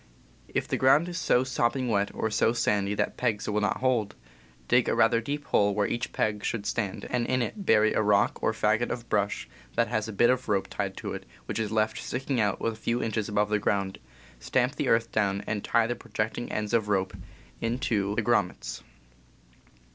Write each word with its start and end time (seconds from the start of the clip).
If 0.47 0.67
the 0.67 0.77
ground 0.77 1.07
is 1.09 1.19
so 1.19 1.43
sopping 1.43 1.87
wet, 1.87 2.09
or 2.15 2.31
so 2.31 2.53
sandy, 2.53 2.95
that 2.95 3.17
pegs 3.17 3.47
will 3.47 3.61
not 3.61 3.81
hold, 3.81 4.15
dig 4.67 4.89
a 4.89 4.95
rather 4.95 5.21
deep 5.21 5.45
hole 5.45 5.75
where 5.75 5.85
each 5.85 6.11
peg 6.11 6.43
should 6.43 6.65
stand, 6.65 7.05
and 7.11 7.27
in 7.27 7.43
it 7.43 7.67
bury 7.67 7.93
a 7.93 8.01
rock 8.01 8.41
or 8.41 8.49
a 8.49 8.53
fagot 8.55 8.89
of 8.89 9.07
brush 9.09 9.47
that 9.75 9.89
has 9.89 10.07
a 10.07 10.11
bit 10.11 10.31
of 10.31 10.49
rope 10.49 10.69
tied 10.71 10.97
to 10.97 11.13
it 11.13 11.27
which 11.45 11.59
is 11.59 11.71
left 11.71 11.99
sticking 11.99 12.39
out 12.41 12.57
a 12.65 12.73
few 12.73 13.03
inches 13.03 13.29
above 13.29 13.49
the 13.49 13.59
ground; 13.59 13.99
stamp 14.39 14.75
the 14.75 14.87
earth 14.87 15.11
down, 15.11 15.43
and 15.45 15.63
tie 15.63 15.85
the 15.85 15.95
projecting 15.95 16.51
ends 16.51 16.73
of 16.73 16.87
rope 16.89 17.15
into 17.61 18.15
the 18.15 18.21
74 18.23 18.33
CAMPING 18.33 18.49
AND 18.49 18.57
WOODCRAFT 18.57 18.81
grommets. 18.81 18.83